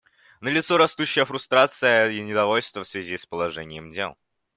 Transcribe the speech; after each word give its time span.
Налицо 0.39 0.77
растущая 0.77 1.25
фрустрация 1.25 2.09
и 2.09 2.21
недовольство 2.21 2.83
в 2.83 2.87
связи 2.87 3.17
с 3.19 3.27
положением 3.27 3.91
дел. 3.91 4.17